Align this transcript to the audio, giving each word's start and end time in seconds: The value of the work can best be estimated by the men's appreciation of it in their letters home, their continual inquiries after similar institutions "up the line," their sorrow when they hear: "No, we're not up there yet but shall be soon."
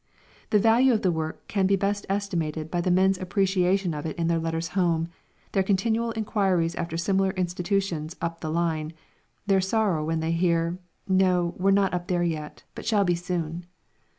The 0.49 0.57
value 0.57 0.93
of 0.93 1.03
the 1.03 1.11
work 1.11 1.47
can 1.47 1.67
best 1.67 2.07
be 2.07 2.11
estimated 2.11 2.71
by 2.71 2.81
the 2.81 2.89
men's 2.89 3.19
appreciation 3.19 3.93
of 3.93 4.03
it 4.07 4.17
in 4.17 4.25
their 4.29 4.39
letters 4.39 4.69
home, 4.69 5.09
their 5.51 5.61
continual 5.61 6.11
inquiries 6.15 6.73
after 6.73 6.97
similar 6.97 7.29
institutions 7.33 8.15
"up 8.19 8.41
the 8.41 8.49
line," 8.49 8.93
their 9.45 9.61
sorrow 9.61 10.03
when 10.03 10.19
they 10.19 10.31
hear: 10.31 10.79
"No, 11.07 11.53
we're 11.59 11.69
not 11.69 11.93
up 11.93 12.07
there 12.07 12.23
yet 12.23 12.63
but 12.73 12.83
shall 12.87 13.03
be 13.03 13.13
soon." 13.13 13.67